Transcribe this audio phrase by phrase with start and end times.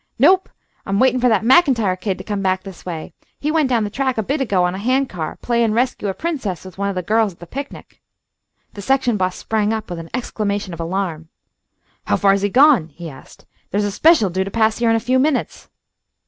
[0.17, 0.49] "Nope!
[0.83, 3.13] I'm waiting for that MacIntyre kid to come back this way.
[3.39, 6.15] He went down the track a bit ago on a hand car, playing rescue a
[6.15, 8.01] princess with one of the girls at the picnic,"
[8.73, 11.29] The section boss sprang up with an exclamation of alarm.
[12.05, 13.45] "How far's he gone?" he asked.
[13.69, 15.69] "There's a special due to pass here in a few minutes."